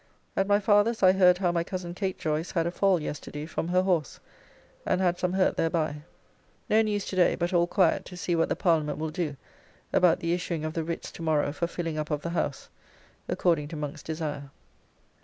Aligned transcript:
At 0.35 0.47
my 0.47 0.59
father's 0.59 1.03
I 1.03 1.11
heard 1.11 1.37
how 1.37 1.51
my 1.51 1.63
cousin 1.63 1.93
Kate 1.93 2.17
Joyce 2.17 2.49
had 2.49 2.65
a 2.65 2.71
fall 2.71 2.99
yesterday 2.99 3.45
from 3.45 3.67
her 3.67 3.83
horse 3.83 4.19
and 4.83 4.99
had 4.99 5.19
some 5.19 5.33
hurt 5.33 5.57
thereby. 5.57 5.97
No 6.67 6.81
news 6.81 7.05
to 7.05 7.15
day, 7.15 7.35
but 7.35 7.53
all 7.53 7.67
quiet 7.67 8.03
to 8.05 8.17
see 8.17 8.35
what 8.35 8.49
the 8.49 8.55
Parliament 8.55 8.97
will 8.97 9.11
do 9.11 9.35
about 9.93 10.19
the 10.19 10.33
issuing 10.33 10.65
of 10.65 10.73
the 10.73 10.83
writs 10.83 11.11
to 11.11 11.21
morrow 11.21 11.51
for 11.53 11.67
filling 11.67 11.99
up 11.99 12.09
of 12.09 12.23
the 12.23 12.31
House, 12.31 12.67
according 13.29 13.67
to 13.67 13.75
Monk's 13.75 14.01
desire. 14.01 14.49